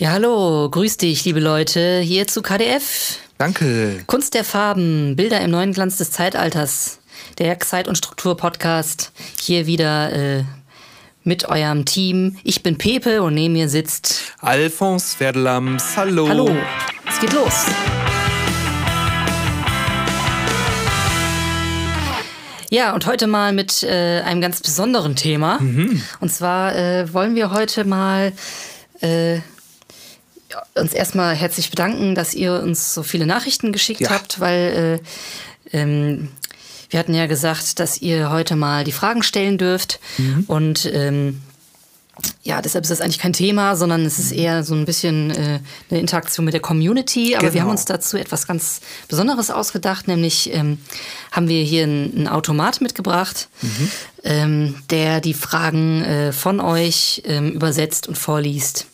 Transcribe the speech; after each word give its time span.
Ja, 0.00 0.12
hallo, 0.12 0.70
grüß 0.70 0.96
dich, 0.96 1.26
liebe 1.26 1.40
Leute, 1.40 2.00
hier 2.00 2.26
zu 2.26 2.40
KDF. 2.40 3.18
Danke. 3.36 4.02
Kunst 4.06 4.32
der 4.32 4.44
Farben, 4.44 5.14
Bilder 5.14 5.42
im 5.42 5.50
neuen 5.50 5.74
Glanz 5.74 5.98
des 5.98 6.10
Zeitalters. 6.10 7.00
Der 7.36 7.60
Zeit- 7.60 7.86
und 7.86 7.98
Struktur-Podcast. 7.98 9.12
Hier 9.42 9.66
wieder 9.66 10.10
äh, 10.10 10.44
mit 11.22 11.50
eurem 11.50 11.84
Team. 11.84 12.38
Ich 12.44 12.62
bin 12.62 12.78
Pepe 12.78 13.22
und 13.22 13.34
neben 13.34 13.52
mir 13.52 13.68
sitzt 13.68 14.22
Alphonse 14.38 15.18
Verdelams. 15.18 15.98
Hallo. 15.98 16.26
Hallo, 16.26 16.56
es 17.06 17.20
geht 17.20 17.34
los. 17.34 17.66
Ja, 22.70 22.94
und 22.94 23.04
heute 23.04 23.26
mal 23.26 23.52
mit 23.52 23.82
äh, 23.82 24.22
einem 24.22 24.40
ganz 24.40 24.62
besonderen 24.62 25.14
Thema. 25.14 25.58
Und 26.20 26.32
zwar 26.32 26.74
äh, 26.74 27.12
wollen 27.12 27.34
wir 27.34 27.50
heute 27.50 27.84
mal 27.84 28.32
äh, 29.02 29.40
uns 30.74 30.92
erstmal 30.92 31.34
herzlich 31.34 31.70
bedanken, 31.70 32.14
dass 32.14 32.34
ihr 32.34 32.54
uns 32.62 32.94
so 32.94 33.02
viele 33.02 33.26
Nachrichten 33.26 33.72
geschickt 33.72 34.00
Ja. 34.00 34.10
habt, 34.10 34.40
weil 34.40 35.00
äh, 35.72 35.76
ähm, 35.78 36.28
wir 36.90 36.98
hatten 36.98 37.14
ja 37.14 37.26
gesagt, 37.26 37.78
dass 37.78 38.02
ihr 38.02 38.30
heute 38.30 38.56
mal 38.56 38.82
die 38.84 38.92
Fragen 38.92 39.22
stellen 39.22 39.58
dürft. 39.58 40.00
Und 40.48 40.90
ähm, 40.92 41.40
ja, 42.42 42.60
deshalb 42.60 42.82
ist 42.84 42.90
das 42.90 43.00
eigentlich 43.00 43.20
kein 43.20 43.32
Thema, 43.32 43.76
sondern 43.76 44.04
es 44.04 44.18
ist 44.18 44.32
eher 44.32 44.64
so 44.64 44.74
ein 44.74 44.84
bisschen 44.86 45.30
äh, 45.30 45.60
eine 45.90 46.00
Interaktion 46.00 46.44
mit 46.44 46.52
der 46.52 46.60
Community. 46.60 47.34
Aber 47.36 47.44
wir 47.44 47.50
Genau. 47.52 47.62
haben 47.62 47.70
uns 47.70 47.84
dazu 47.84 48.16
etwas 48.16 48.46
ganz 48.46 48.80
Besonderes 49.08 49.50
ausgedacht, 49.50 50.08
nämlich 50.08 50.52
ähm, 50.52 50.78
haben 51.30 51.48
wir 51.48 51.62
hier 51.62 51.84
einen, 51.84 52.26
Automat 52.28 52.80
mitgebracht, 52.80 53.48
ähm, 54.24 54.74
der 54.90 55.20
die 55.20 55.32
Fragen 55.34 56.02
äh, 56.04 56.32
von 56.32 56.58
euch 56.60 57.22
ähm, 57.24 57.52
übersetzt 57.52 58.08
und 58.08 58.18
vorliest. 58.18 58.86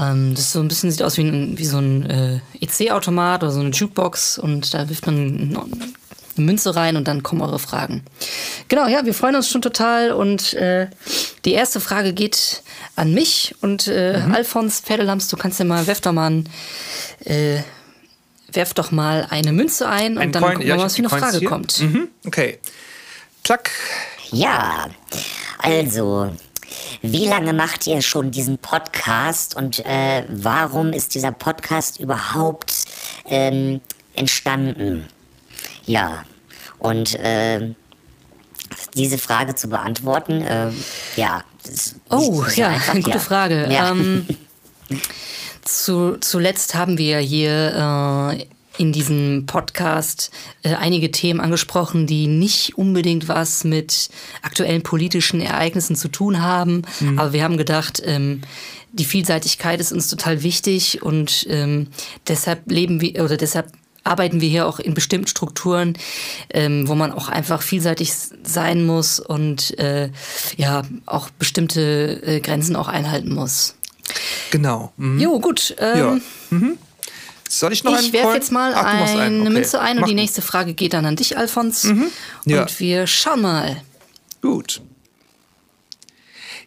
Ähm, 0.00 0.30
das 0.34 0.44
ist 0.46 0.52
so 0.52 0.60
ein 0.60 0.68
bisschen 0.68 0.90
sieht 0.90 1.02
aus 1.02 1.16
wie, 1.18 1.22
ein, 1.22 1.58
wie 1.58 1.64
so 1.66 1.78
ein 1.78 2.08
äh, 2.08 2.40
EC-Automat 2.60 3.42
oder 3.42 3.52
so 3.52 3.60
eine 3.60 3.70
Jukebox 3.70 4.38
und 4.38 4.72
da 4.72 4.88
wirft 4.88 5.04
man 5.06 5.16
ein- 5.16 5.58
eine 6.36 6.46
Münze 6.46 6.74
rein 6.76 6.96
und 6.96 7.06
dann 7.08 7.22
kommen 7.22 7.42
eure 7.42 7.58
Fragen. 7.58 8.02
Genau, 8.68 8.86
ja, 8.86 9.04
wir 9.04 9.12
freuen 9.14 9.34
uns 9.36 9.50
schon 9.50 9.60
total 9.62 10.12
und 10.12 10.54
äh, 10.54 10.88
die 11.44 11.52
erste 11.52 11.80
Frage 11.80 12.12
geht 12.14 12.62
an 12.96 13.12
mich 13.12 13.54
und 13.60 13.88
äh, 13.88 14.22
Mhm. 14.24 14.34
Alfons 14.34 14.80
Pferdelams, 14.80 15.28
du 15.28 15.36
kannst 15.36 15.58
ja 15.58 15.64
mal, 15.64 15.86
werf 15.86 16.00
doch 16.00 16.12
mal, 16.12 16.30
ein, 16.30 16.48
äh, 17.24 17.58
werf 18.52 18.72
doch 18.74 18.90
mal 18.92 19.26
eine 19.28 19.52
Münze 19.52 19.88
ein 19.88 20.12
und 20.16 20.22
Ein 20.22 20.32
dann 20.32 20.42
Coin. 20.42 20.52
gucken 20.54 20.68
Ja, 20.68 20.74
wir 20.74 20.78
mal, 20.78 20.84
was 20.86 20.94
für 20.96 21.00
eine 21.00 21.08
Frage 21.10 21.38
hier. 21.40 21.48
kommt. 21.48 21.78
Mhm. 21.80 22.08
Okay. 22.26 22.58
Klack. 23.44 23.70
Ja, 24.30 24.86
also, 25.58 26.30
wie 27.02 27.26
lange 27.26 27.52
macht 27.52 27.86
ihr 27.86 28.02
schon 28.02 28.30
diesen 28.30 28.58
Podcast 28.58 29.56
und 29.56 29.84
äh, 29.86 30.24
warum 30.28 30.92
ist 30.92 31.14
dieser 31.14 31.32
Podcast 31.32 31.98
überhaupt 31.98 32.72
ähm, 33.26 33.80
entstanden? 34.14 35.06
Ja, 35.86 36.24
und 36.78 37.14
äh, 37.16 37.74
diese 38.94 39.18
Frage 39.18 39.54
zu 39.54 39.68
beantworten, 39.68 40.42
äh, 40.42 40.70
ja. 41.16 41.42
das 41.62 41.72
ist 41.72 41.96
Oh, 42.10 42.44
so 42.44 42.60
ja, 42.60 42.68
einfach, 42.68 42.94
eine 42.94 43.02
gute 43.02 43.16
ja. 43.16 43.22
Frage. 43.22 43.68
Ja. 43.72 43.90
Ähm, 43.90 44.26
zu, 45.62 46.18
zuletzt 46.20 46.74
haben 46.74 46.98
wir 46.98 47.18
hier 47.18 48.32
äh, 48.38 48.46
in 48.80 48.92
diesem 48.92 49.44
Podcast 49.44 50.30
äh, 50.62 50.74
einige 50.74 51.10
Themen 51.10 51.38
angesprochen, 51.38 52.06
die 52.06 52.26
nicht 52.26 52.78
unbedingt 52.78 53.28
was 53.28 53.62
mit 53.62 54.08
aktuellen 54.40 54.82
politischen 54.82 55.42
Ereignissen 55.42 55.96
zu 55.96 56.08
tun 56.08 56.40
haben. 56.40 56.82
Aber 57.18 57.34
wir 57.34 57.44
haben 57.44 57.58
gedacht, 57.58 58.00
ähm, 58.02 58.40
die 58.92 59.04
Vielseitigkeit 59.04 59.80
ist 59.80 59.92
uns 59.92 60.08
total 60.08 60.42
wichtig 60.42 61.02
und 61.02 61.46
ähm, 61.50 61.88
deshalb 62.26 62.70
leben 62.70 63.02
wir 63.02 63.22
oder 63.22 63.36
deshalb 63.36 63.70
arbeiten 64.02 64.40
wir 64.40 64.48
hier 64.48 64.66
auch 64.66 64.78
in 64.78 64.94
bestimmten 64.94 65.26
Strukturen, 65.26 65.98
ähm, 66.48 66.88
wo 66.88 66.94
man 66.94 67.12
auch 67.12 67.28
einfach 67.28 67.60
vielseitig 67.60 68.14
sein 68.42 68.86
muss 68.86 69.20
und 69.20 69.78
äh, 69.78 70.08
ja 70.56 70.84
auch 71.04 71.28
bestimmte 71.28 72.22
äh, 72.24 72.40
Grenzen 72.40 72.76
auch 72.76 72.88
einhalten 72.88 73.34
muss. 73.34 73.74
Genau. 74.50 74.90
Mhm. 74.96 75.20
Jo, 75.20 75.38
gut. 75.38 75.76
Ja. 75.78 76.12
Ähm, 76.12 76.22
Mhm. 76.52 76.78
Soll 77.50 77.72
ich 77.72 77.82
noch 77.82 77.92
einen 77.94 78.06
Ich 78.06 78.12
werfe 78.12 78.34
jetzt 78.34 78.52
mal 78.52 78.72
Ach, 78.74 78.84
eine 78.84 79.20
einen. 79.20 79.40
Okay. 79.40 79.50
Münze 79.50 79.80
ein 79.80 79.96
und 79.96 80.02
Mach 80.02 80.08
die 80.08 80.14
nächste 80.14 80.40
Frage 80.40 80.72
geht 80.72 80.92
dann 80.92 81.04
an 81.04 81.16
dich, 81.16 81.36
Alfons. 81.36 81.82
Ja. 82.44 82.62
Und 82.62 82.78
wir 82.80 83.08
schauen 83.08 83.40
mal. 83.40 83.82
Gut. 84.40 84.80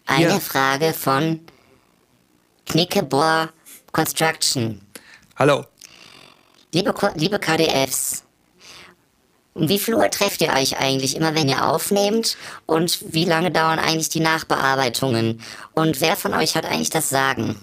Eine 0.05 0.27
Ja. 0.27 0.39
Frage 0.41 0.93
von 0.93 1.39
Knickebohr 2.65 3.49
Construction. 3.93 4.81
Hallo. 5.37 5.65
Liebe, 6.73 6.93
liebe 7.15 7.39
KDFs, 7.39 8.23
um 9.53 9.69
wie 9.69 9.79
viel 9.79 9.95
Uhr 9.95 10.09
trefft 10.11 10.41
ihr 10.41 10.51
euch 10.51 10.79
eigentlich 10.79 11.15
immer, 11.15 11.33
wenn 11.33 11.47
ihr 11.47 11.65
aufnehmt? 11.65 12.35
Und 12.65 13.13
wie 13.13 13.23
lange 13.23 13.51
dauern 13.51 13.79
eigentlich 13.79 14.09
die 14.09 14.19
Nachbearbeitungen? 14.19 15.41
Und 15.73 16.01
wer 16.01 16.17
von 16.17 16.33
euch 16.33 16.55
hat 16.57 16.65
eigentlich 16.65 16.89
das 16.89 17.09
Sagen? 17.09 17.55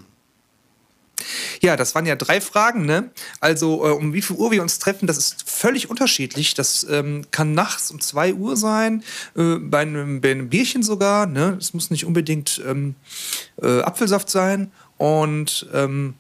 Ja, 1.61 1.77
das 1.77 1.95
waren 1.95 2.07
ja 2.07 2.17
drei 2.17 2.41
Fragen, 2.41 2.87
ne? 2.87 3.11
Also, 3.41 3.87
äh, 3.87 3.91
um 3.91 4.13
wie 4.13 4.23
viel 4.23 4.37
Uhr 4.37 4.51
wir 4.51 4.63
uns 4.63 4.79
treffen, 4.79 5.07
das 5.07 5.19
ist 5.19 5.49
völlig 5.49 5.91
unterschiedlich. 5.91 6.55
Das 6.55 6.87
ähm, 6.91 7.25
kann 7.31 7.55
nachts 7.55 7.91
um 7.91 8.01
2 8.01 8.35
Uhr 8.35 8.57
sein, 8.57 9.03
äh, 9.37 9.57
bei, 9.57 9.81
einem, 9.81 10.21
bei 10.21 10.31
einem 10.31 10.49
Bierchen 10.49 10.83
sogar, 10.83 11.27
ne? 11.27 11.57
Es 11.59 11.75
muss 11.75 11.91
nicht 11.91 12.05
unbedingt 12.05 12.63
ähm, 12.67 12.95
äh, 13.63 13.81
Apfelsaft 13.81 14.31
sein. 14.31 14.71
Und 14.99 15.67
ähm, 15.73 16.15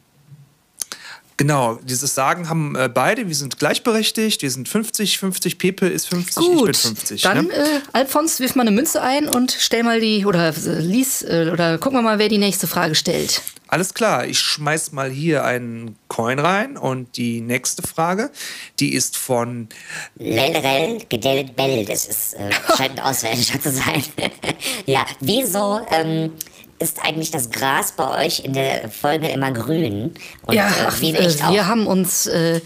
genau, 1.40 1.78
dieses 1.82 2.14
Sagen 2.14 2.48
haben 2.48 2.76
äh, 2.76 2.90
beide, 2.92 3.26
wir 3.26 3.34
sind 3.34 3.58
gleichberechtigt, 3.58 4.42
wir 4.42 4.50
sind 4.50 4.68
50, 4.68 5.18
50, 5.18 5.58
Pepe 5.58 5.86
ist 5.86 6.06
50, 6.08 6.42
ich 6.42 6.48
bin 6.48 6.58
Gut, 6.58 6.76
50. 6.76 7.22
dann 7.22 7.46
ne? 7.46 7.52
äh, 7.52 7.80
Alfons, 7.92 8.40
wirf 8.40 8.54
mal 8.54 8.62
eine 8.62 8.70
Münze 8.70 9.02
ein 9.02 9.26
und 9.26 9.56
stell 9.58 9.82
mal 9.82 10.00
die, 10.00 10.26
oder 10.26 10.48
äh, 10.48 10.80
lies, 10.80 11.22
äh, 11.22 11.48
oder 11.52 11.78
gucken 11.78 11.98
wir 11.98 12.02
mal, 12.02 12.18
wer 12.18 12.28
die 12.28 12.38
nächste 12.38 12.66
Frage 12.66 12.94
stellt. 12.94 13.42
Alles 13.70 13.94
klar, 13.94 14.26
ich 14.26 14.40
schmeiß 14.40 14.90
mal 14.90 15.10
hier 15.10 15.44
einen 15.44 15.96
Coin 16.08 16.40
rein 16.40 16.76
und 16.76 17.16
die 17.16 17.40
nächste 17.40 17.82
Frage, 17.82 18.32
die 18.80 18.94
ist 18.94 19.16
von 19.16 19.68
Lelrel 20.16 20.98
Gedellt 21.08 21.54
Bell, 21.54 21.84
das 21.84 22.06
ist, 22.06 22.34
äh, 22.34 22.50
scheint 22.76 22.98
ein 22.98 23.04
Ausländischer 23.04 23.60
zu 23.60 23.70
sein. 23.70 24.02
ja, 24.86 25.06
wieso 25.20 25.80
ähm, 25.92 26.32
ist 26.80 26.98
eigentlich 27.04 27.30
das 27.30 27.50
Gras 27.50 27.92
bei 27.92 28.26
euch 28.26 28.44
in 28.44 28.54
der 28.54 28.88
Folge 28.88 29.28
immer 29.28 29.52
grün? 29.52 30.14
Und 30.46 30.54
ja, 30.54 30.68
äh, 31.00 31.10
äh, 31.10 31.42
auch? 31.42 31.52
wir 31.52 31.68
haben 31.68 31.86
uns, 31.86 32.26
äh, 32.26 32.60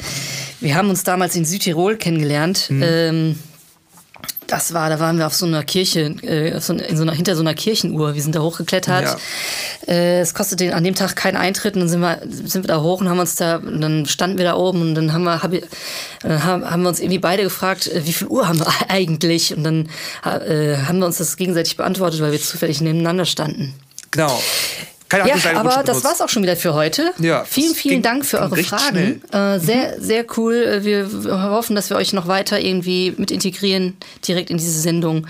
wir 0.61 0.75
haben 0.75 0.89
uns 0.89 1.05
damals 1.05 1.37
in 1.37 1.45
Südtirol 1.45 1.99
kennengelernt. 1.99 2.71
Mhm. 2.71 2.83
Ähm, 2.83 3.39
das 4.55 4.73
war, 4.73 4.89
da 4.89 5.01
waren 5.01 5.19
wir 5.19 5.27
auf 5.27 5.35
so 5.35 5.47
einer 5.47 5.65
Kirche, 5.65 6.15
äh, 6.23 6.61
so, 6.61 6.75
in 6.75 6.97
so 6.97 7.03
einer, 7.03 7.13
hinter 7.13 7.35
so 7.35 7.43
einer 7.43 7.55
Kirchenuhr. 7.55 8.15
Wir 8.15 8.23
sind 8.23 8.37
da 8.37 8.41
hochgeklettert. 8.41 9.05
Ja. 9.87 9.93
Äh, 9.93 10.21
es 10.21 10.33
kostete 10.33 10.73
an 10.77 10.85
dem 10.85 10.95
Tag 10.95 11.17
keinen 11.17 11.37
Eintritt 11.37 11.75
und 11.75 11.81
dann 11.81 11.89
sind 11.89 12.01
wir, 12.01 12.21
sind 12.29 12.63
wir 12.63 12.69
da 12.69 12.81
hoch 12.81 13.01
und 13.01 13.09
haben 13.09 13.19
uns 13.19 13.35
da, 13.35 13.57
und 13.57 13.81
dann 13.81 14.07
standen 14.07 14.39
wir 14.39 14.45
da 14.45 14.55
oben 14.55 14.81
und 14.81 14.95
dann 14.95 15.13
haben 15.13 15.25
wir, 15.25 15.43
hab, 15.43 15.51
dann 16.21 16.45
haben, 16.45 16.71
haben 16.71 16.83
wir 16.83 16.89
uns 16.89 17.01
irgendwie 17.01 17.19
beide 17.19 17.43
gefragt, 17.43 17.89
äh, 17.89 18.07
wie 18.07 18.13
viel 18.13 18.29
Uhr 18.29 18.47
haben 18.47 18.61
wir 18.61 18.69
eigentlich? 18.89 19.57
Und 19.57 19.65
dann 19.65 19.89
äh, 20.25 20.77
haben 20.77 21.01
wir 21.01 21.07
uns 21.07 21.19
das 21.19 21.37
gegenseitig 21.37 21.77
beantwortet, 21.77 22.21
weil 22.21 22.31
wir 22.31 22.41
zufällig 22.41 22.81
nebeneinander 22.81 23.25
standen. 23.25 23.75
Genau. 24.13 24.41
Keiner 25.23 25.29
Ja, 25.37 25.51
eine 25.51 25.61
aber 25.61 25.83
das 25.83 26.03
war's 26.05 26.21
auch 26.21 26.29
schon 26.29 26.43
wieder 26.43 26.57
für 26.57 26.75
heute. 26.75 27.13
Ja, 27.19 27.45
vielen, 27.45 27.75
vielen 27.75 27.95
ging- 27.97 28.03
Dank 28.03 28.25
für 28.27 28.41
eure 28.41 28.57
Fragen. 28.63 29.21
Äh, 29.33 29.59
sehr, 29.59 30.01
sehr 30.01 30.25
cool. 30.37 30.55
Äh, 30.55 30.85
Wir 30.85 31.09
hoffen, 31.51 31.75
dass 31.77 31.91
wir 31.91 31.97
euch 31.97 32.13
noch 32.13 32.27
weiter 32.29 32.61
irgendwie 32.61 33.15
mit 33.17 33.31
integrieren, 33.31 33.97
direkt 34.27 34.51
in 34.51 34.59
diese 34.59 34.81
Sendung. 34.81 35.27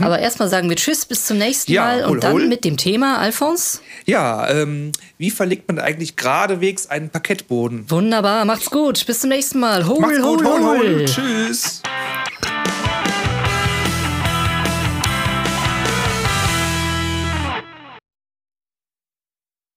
Aber 0.00 0.18
erstmal 0.18 0.48
sagen 0.48 0.68
wir 0.68 0.76
Tschüss, 0.76 1.04
bis 1.04 1.24
zum 1.24 1.38
nächsten 1.38 1.72
Ja, 1.72 1.84
Mal. 1.84 2.04
hol, 2.04 2.10
Und 2.12 2.24
dann 2.24 2.32
hol. 2.32 2.46
mit 2.46 2.64
dem 2.64 2.76
Thema, 2.76 3.18
Alfons. 3.18 3.80
Ja, 4.06 4.48
ähm, 4.50 4.92
wie 5.18 5.30
verlegt 5.30 5.68
man 5.68 5.78
eigentlich 5.78 6.16
geradewegs 6.16 6.88
einen 6.88 7.10
Parkettboden? 7.10 7.90
Wunderbar, 7.90 8.44
macht's 8.44 8.70
gut. 8.70 9.04
Bis 9.06 9.20
zum 9.20 9.30
nächsten 9.30 9.58
Mal. 9.60 9.86
Hol, 9.86 10.00
Macht's 10.00 10.18
gut, 10.20 10.44
hol, 10.44 10.46
hol, 10.46 10.60
hol. 10.78 10.78
hol. 10.78 11.04
Tschüss. 11.04 11.77